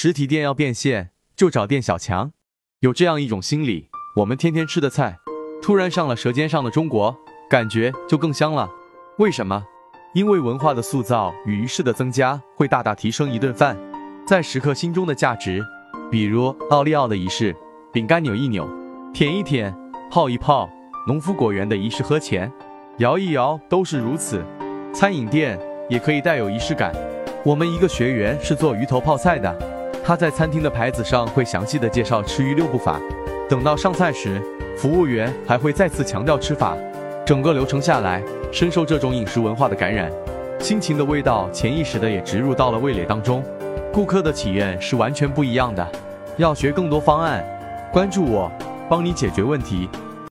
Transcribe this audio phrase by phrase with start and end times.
[0.00, 2.30] 实体店要变现，就找店小强。
[2.82, 5.18] 有这样一种心理，我们天天吃的菜，
[5.60, 7.12] 突然上了《舌尖上的中国》，
[7.50, 8.70] 感觉就更香了。
[9.18, 9.60] 为什么？
[10.14, 13.76] 因为文化的塑造与仪式的增加，会大大提升一顿饭
[14.24, 15.60] 在食客心中的价值。
[16.12, 17.52] 比如奥利奥的仪式，
[17.92, 18.70] 饼干扭一扭，
[19.12, 19.76] 舔一舔，
[20.12, 20.68] 泡一泡；
[21.08, 22.48] 农夫果园的仪式喝前，
[22.98, 24.44] 摇一摇，都是如此。
[24.94, 25.58] 餐饮店
[25.90, 26.94] 也可以带有仪式感。
[27.44, 29.76] 我们一个学员是做鱼头泡菜的，
[30.08, 32.98] 他在餐厅的牌子上会详细的介绍吃鱼六步法，
[33.46, 34.40] 等到上菜时，
[34.74, 36.74] 服务员还会再次强调吃法。
[37.26, 40.10] 整个流程下来，深受这种饮食文化的感染，
[40.58, 43.44] 心情的味道潜意识的也植入到了味蕾当中。
[43.92, 45.86] 顾客的体验是完全不一样的。
[46.38, 47.44] 要学更多方案，
[47.92, 48.50] 关注我，
[48.88, 49.90] 帮你解决问题。